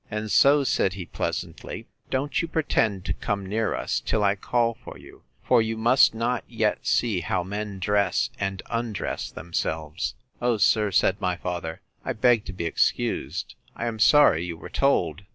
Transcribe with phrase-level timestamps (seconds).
[0.09, 4.73] And so, said he, pleasantly, don't you pretend to come near us, till I call
[4.83, 10.15] for you; for you must not yet see how men dress and undress themselves.
[10.41, 13.53] O sir, said my father, I beg to be excused.
[13.75, 15.21] I am sorry you were told.